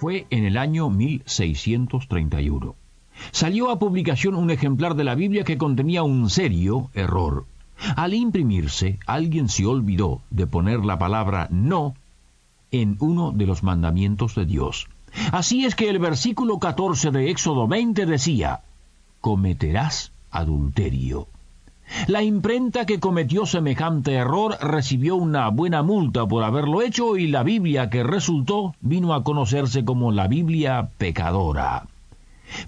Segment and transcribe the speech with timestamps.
[0.00, 2.74] Fue en el año 1631.
[3.32, 7.44] Salió a publicación un ejemplar de la Biblia que contenía un serio error.
[7.96, 11.94] Al imprimirse, alguien se olvidó de poner la palabra no
[12.70, 14.88] en uno de los mandamientos de Dios.
[15.32, 18.62] Así es que el versículo 14 de Éxodo 20 decía,
[19.20, 21.28] cometerás adulterio.
[22.06, 27.42] La imprenta que cometió semejante error recibió una buena multa por haberlo hecho y la
[27.42, 31.86] Biblia que resultó vino a conocerse como la Biblia pecadora.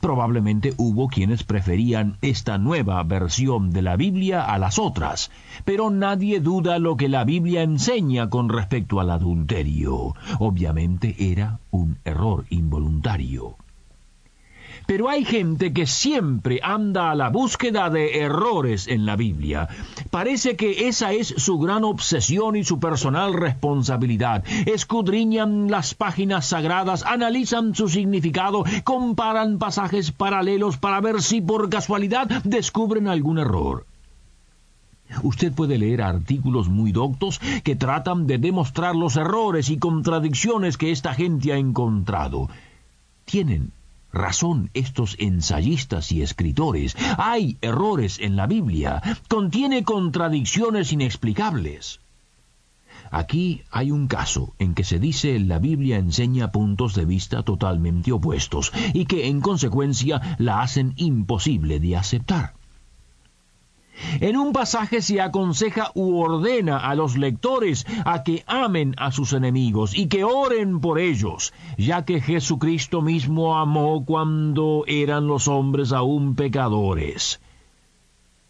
[0.00, 5.30] Probablemente hubo quienes preferían esta nueva versión de la Biblia a las otras,
[5.64, 10.14] pero nadie duda lo que la Biblia enseña con respecto al adulterio.
[10.38, 13.56] Obviamente era un error involuntario.
[14.92, 19.66] Pero hay gente que siempre anda a la búsqueda de errores en la Biblia.
[20.10, 24.44] Parece que esa es su gran obsesión y su personal responsabilidad.
[24.66, 32.28] Escudriñan las páginas sagradas, analizan su significado, comparan pasajes paralelos para ver si por casualidad
[32.44, 33.86] descubren algún error.
[35.22, 40.90] Usted puede leer artículos muy doctos que tratan de demostrar los errores y contradicciones que
[40.90, 42.50] esta gente ha encontrado.
[43.24, 43.72] Tienen
[44.12, 46.96] razón estos ensayistas y escritores.
[47.18, 52.00] Hay errores en la Biblia, contiene contradicciones inexplicables.
[53.10, 58.10] Aquí hay un caso en que se dice la Biblia enseña puntos de vista totalmente
[58.10, 62.54] opuestos y que en consecuencia la hacen imposible de aceptar.
[64.20, 69.32] En un pasaje se aconseja u ordena a los lectores a que amen a sus
[69.32, 75.92] enemigos y que oren por ellos, ya que Jesucristo mismo amó cuando eran los hombres
[75.92, 77.40] aún pecadores.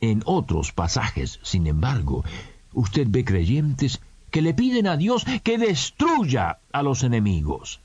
[0.00, 2.24] En otros pasajes, sin embargo,
[2.72, 4.00] usted ve creyentes
[4.30, 7.80] que le piden a Dios que destruya a los enemigos.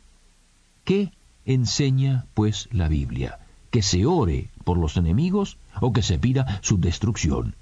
[0.83, 1.11] ¿Qué
[1.45, 3.39] enseña, pues, la Biblia?
[3.75, 7.55] ¿Que se ore por los enemigos o que se pida su destrucción?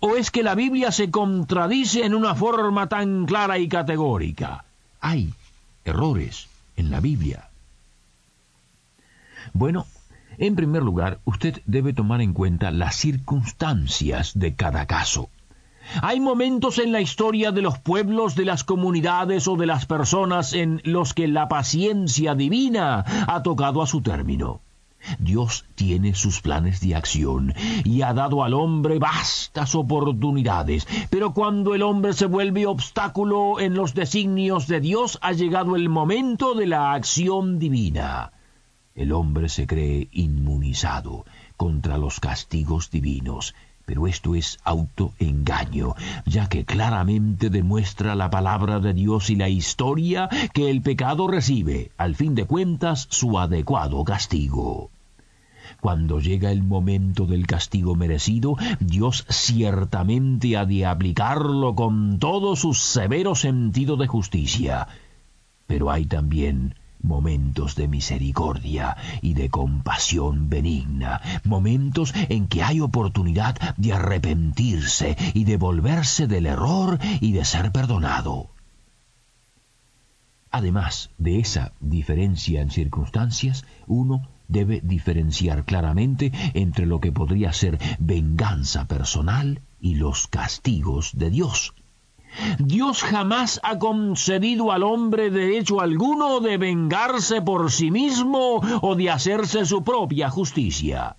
[0.00, 4.64] ¿O es que la Biblia se contradice en una forma tan clara y categórica?
[5.02, 5.34] Hay
[5.84, 7.50] errores en la Biblia.
[9.52, 9.84] Bueno,
[10.38, 15.28] en primer lugar, usted debe tomar en cuenta las circunstancias de cada caso.
[16.00, 20.54] Hay momentos en la historia de los pueblos, de las comunidades o de las personas
[20.54, 24.62] en los que la paciencia divina ha tocado a su término.
[25.18, 27.54] Dios tiene sus planes de acción
[27.84, 33.74] y ha dado al hombre vastas oportunidades, pero cuando el hombre se vuelve obstáculo en
[33.74, 38.32] los designios de Dios ha llegado el momento de la acción divina.
[38.94, 41.24] El hombre se cree inmunizado
[41.56, 43.54] contra los castigos divinos,
[43.86, 45.94] pero esto es autoengaño,
[46.26, 51.90] ya que claramente demuestra la palabra de Dios y la historia que el pecado recibe,
[51.96, 54.90] al fin de cuentas, su adecuado castigo.
[55.80, 62.74] Cuando llega el momento del castigo merecido, Dios ciertamente ha de aplicarlo con todo su
[62.74, 64.86] severo sentido de justicia.
[65.66, 73.56] Pero hay también momentos de misericordia y de compasión benigna, momentos en que hay oportunidad
[73.76, 78.50] de arrepentirse y de volverse del error y de ser perdonado.
[80.50, 87.78] Además de esa diferencia en circunstancias, uno debe diferenciar claramente entre lo que podría ser
[87.98, 91.74] venganza personal y los castigos de Dios.
[92.58, 99.10] Dios jamás ha concedido al hombre derecho alguno de vengarse por sí mismo o de
[99.10, 101.16] hacerse su propia justicia.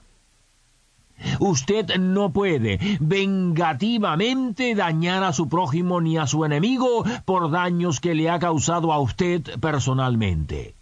[1.40, 8.16] Usted no puede vengativamente dañar a su prójimo ni a su enemigo por daños que
[8.16, 10.76] le ha causado a usted personalmente.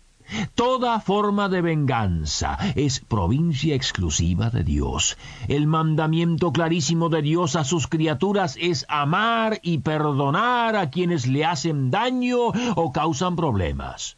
[0.56, 5.18] Toda forma de venganza es provincia exclusiva de Dios.
[5.48, 11.46] El mandamiento clarísimo de Dios a sus criaturas es amar y perdonar a quienes le
[11.46, 14.18] hacen daño o causan problemas.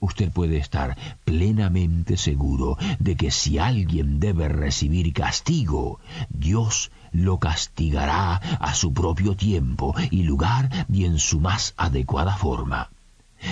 [0.00, 5.98] Usted puede estar plenamente seguro de que si alguien debe recibir castigo,
[6.28, 12.90] Dios lo castigará a su propio tiempo y lugar y en su más adecuada forma.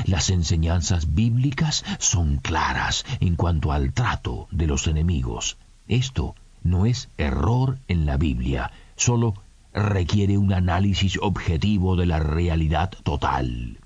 [0.07, 5.59] Las enseñanzas bíblicas son claras en cuanto al trato de los enemigos.
[5.89, 9.35] Esto no es error en la Biblia, solo
[9.73, 13.79] requiere un análisis objetivo de la realidad total.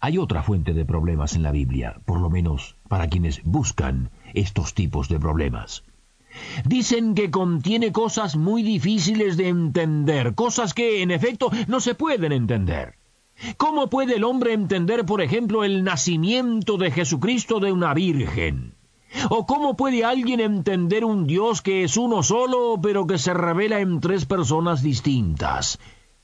[0.00, 4.74] Hay otra fuente de problemas en la Biblia, por lo menos para quienes buscan estos
[4.74, 5.82] tipos de problemas.
[6.64, 12.32] Dicen que contiene cosas muy difíciles de entender, cosas que en efecto no se pueden
[12.32, 12.97] entender.
[13.56, 18.74] ¿Cómo puede el hombre entender, por ejemplo, el nacimiento de Jesucristo de una virgen?
[19.30, 23.80] ¿O cómo puede alguien entender un Dios que es uno solo, pero que se revela
[23.80, 25.78] en tres personas distintas?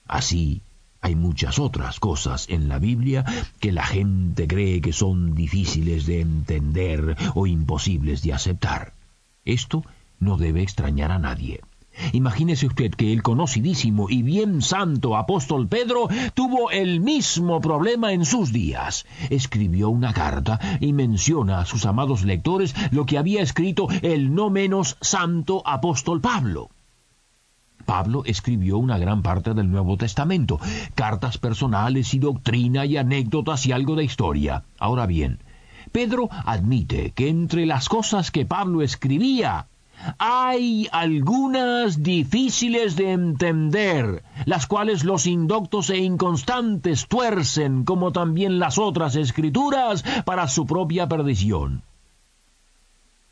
[0.06, 0.60] Así,
[1.00, 3.24] hay muchas otras cosas en la Biblia
[3.60, 8.94] que la gente cree que son difíciles de entender o imposibles de aceptar.
[9.44, 9.84] Esto
[10.18, 11.60] no debe extrañar a nadie.
[12.12, 18.24] Imagínese usted que el conocidísimo y bien santo apóstol Pedro tuvo el mismo problema en
[18.24, 19.06] sus días.
[19.30, 24.50] Escribió una carta y menciona a sus amados lectores lo que había escrito el no
[24.50, 26.70] menos santo apóstol Pablo.
[27.84, 30.58] Pablo escribió una gran parte del Nuevo Testamento,
[30.94, 34.64] cartas personales y doctrina y anécdotas y algo de historia.
[34.78, 35.40] Ahora bien,
[35.92, 39.66] Pedro admite que entre las cosas que Pablo escribía
[40.18, 48.78] hay algunas difíciles de entender, las cuales los indoctos e inconstantes tuercen, como también las
[48.78, 51.82] otras escrituras, para su propia perdición.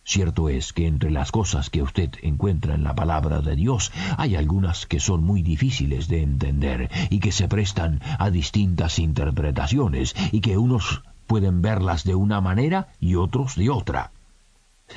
[0.05, 4.35] Cierto es que entre las cosas que usted encuentra en la palabra de Dios hay
[4.35, 10.41] algunas que son muy difíciles de entender y que se prestan a distintas interpretaciones y
[10.41, 14.11] que unos pueden verlas de una manera y otros de otra.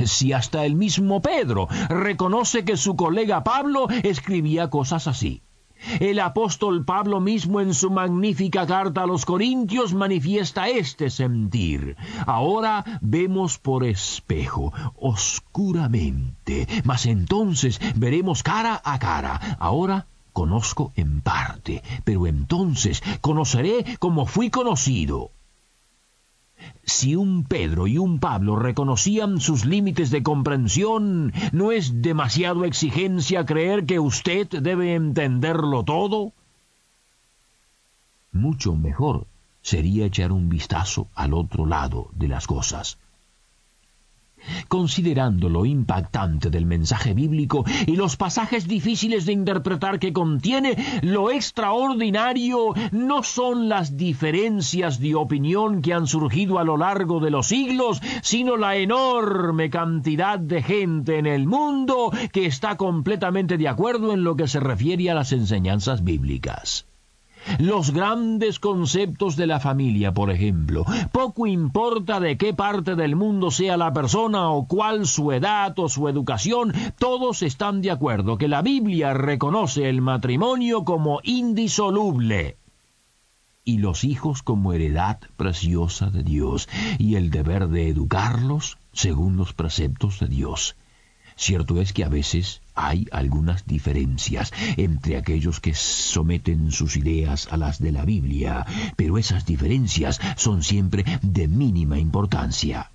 [0.03, 5.41] Si hasta el mismo Pedro reconoce que su colega Pablo escribía cosas así.
[5.99, 11.95] El apóstol Pablo mismo en su magnífica carta a los Corintios manifiesta este sentir.
[12.25, 19.57] Ahora vemos por espejo, oscuramente, mas entonces veremos cara a cara.
[19.59, 25.31] Ahora conozco en parte, pero entonces conoceré como fui conocido.
[26.83, 33.45] Si un Pedro y un Pablo reconocían sus límites de comprensión, ¿no es demasiado exigencia
[33.45, 36.33] creer que usted debe entenderlo todo?
[38.31, 39.27] Mucho mejor
[39.61, 42.97] sería echar un vistazo al otro lado de las cosas
[44.67, 51.31] considerando lo impactante del mensaje bíblico y los pasajes difíciles de interpretar que contiene, lo
[51.31, 57.47] extraordinario no son las diferencias de opinión que han surgido a lo largo de los
[57.47, 64.13] siglos, sino la enorme cantidad de gente en el mundo que está completamente de acuerdo
[64.13, 66.85] en lo que se refiere a las enseñanzas bíblicas.
[67.59, 70.85] Los grandes conceptos de la familia, por ejemplo.
[71.11, 75.89] Poco importa de qué parte del mundo sea la persona o cuál su edad o
[75.89, 82.57] su educación, todos están de acuerdo que la Biblia reconoce el matrimonio como indisoluble
[83.65, 86.69] y los hijos como heredad preciosa de Dios
[86.99, 90.75] y el deber de educarlos según los preceptos de Dios.
[91.35, 97.57] Cierto es que a veces hay algunas diferencias entre aquellos que someten sus ideas a
[97.57, 98.65] las de la Biblia,
[98.95, 102.91] pero esas diferencias son siempre de mínima importancia.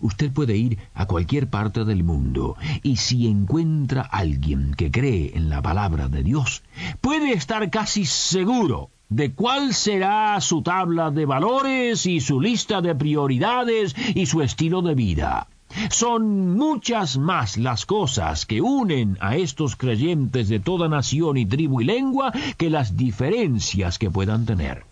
[0.00, 5.50] Usted puede ir a cualquier parte del mundo y si encuentra alguien que cree en
[5.50, 6.62] la palabra de Dios,
[7.00, 12.94] puede estar casi seguro de cuál será su tabla de valores y su lista de
[12.94, 15.48] prioridades y su estilo de vida.
[15.90, 21.80] Son muchas más las cosas que unen a estos creyentes de toda nación y tribu
[21.80, 24.84] y lengua que las diferencias que puedan tener.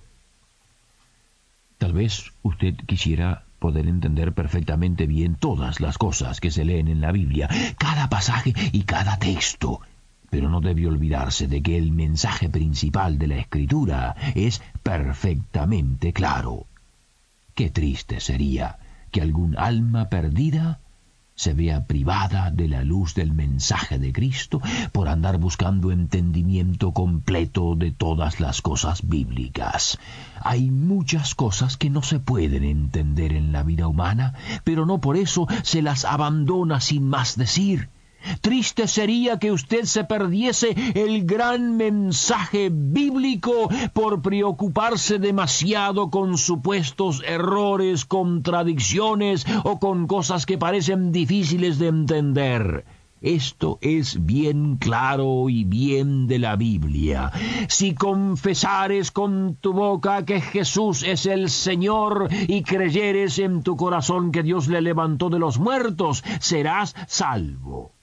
[1.78, 7.00] Tal vez usted quisiera poder entender perfectamente bien todas las cosas que se leen en
[7.00, 9.80] la Biblia, cada pasaje y cada texto,
[10.30, 16.66] pero no debe olvidarse de que el mensaje principal de la Escritura es perfectamente claro.
[17.54, 18.78] Qué triste sería
[19.16, 20.78] que algún alma perdida
[21.34, 24.60] se vea privada de la luz del mensaje de Cristo
[24.92, 29.98] por andar buscando entendimiento completo de todas las cosas bíblicas.
[30.42, 35.16] Hay muchas cosas que no se pueden entender en la vida humana, pero no por
[35.16, 37.88] eso se las abandona sin más decir.
[38.40, 47.22] Triste sería que usted se perdiese el gran mensaje bíblico por preocuparse demasiado con supuestos
[47.26, 52.84] errores, contradicciones o con cosas que parecen difíciles de entender.
[53.22, 57.32] Esto es bien claro y bien de la Biblia.
[57.66, 64.32] Si confesares con tu boca que Jesús es el Señor y creyeres en tu corazón
[64.32, 67.95] que Dios le levantó de los muertos, serás salvo.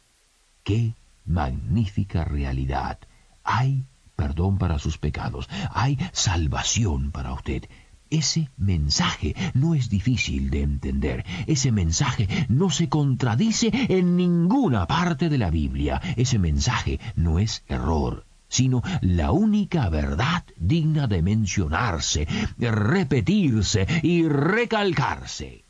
[0.64, 3.00] ¡Qué magnífica realidad!
[3.44, 7.68] Hay perdón para sus pecados, hay salvación para usted.
[8.10, 11.26] Ese mensaje no es difícil de entender.
[11.48, 16.00] Ese mensaje no se contradice en ninguna parte de la Biblia.
[16.16, 22.28] Ese mensaje no es error sino la única verdad digna de mencionarse,
[22.60, 25.66] repetirse y recalcarse.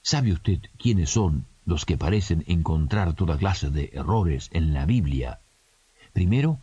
[0.00, 5.40] ¿Sabe usted quiénes son los que parecen encontrar toda clase de errores en la Biblia?
[6.12, 6.58] Primero,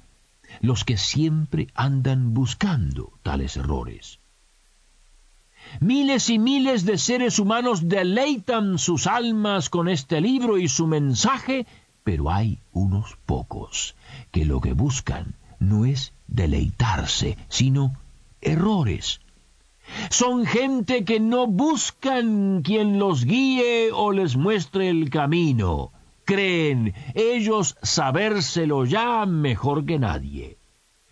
[0.62, 4.20] los que siempre andan buscando tales errores.
[5.79, 11.68] Miles y miles de seres humanos deleitan sus almas con este libro y su mensaje,
[12.03, 13.96] pero hay unos pocos
[14.32, 17.94] que lo que buscan no es deleitarse, sino
[18.41, 19.20] errores.
[20.10, 25.91] Son gente que no buscan quien los guíe o les muestre el camino
[26.29, 30.60] creen ellos sabérselo ya mejor que nadie.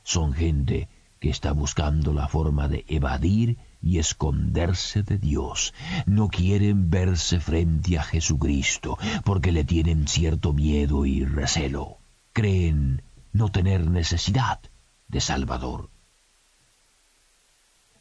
[0.03, 5.73] Son gente que está buscando la forma de evadir y esconderse de Dios.
[6.05, 11.97] No quieren verse frente a Jesucristo porque le tienen cierto miedo y recelo.
[12.31, 13.01] Creen
[13.33, 14.59] no tener necesidad
[15.07, 15.89] de Salvador.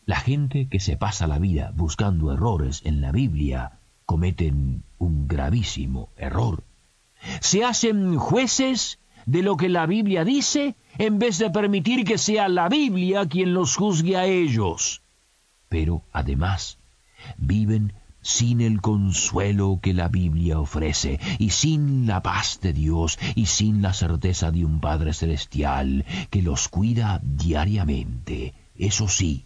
[0.07, 3.73] La gente que se pasa la vida buscando errores en la Biblia
[4.07, 6.63] cometen un gravísimo error
[7.41, 12.49] se hacen jueces de lo que la Biblia dice en vez de permitir que sea
[12.49, 15.03] la Biblia quien los juzgue a ellos.
[15.69, 16.79] Pero además
[17.37, 23.47] viven sin el consuelo que la Biblia ofrece, y sin la paz de Dios, y
[23.47, 28.53] sin la certeza de un Padre Celestial que los cuida diariamente.
[28.77, 29.46] Eso sí,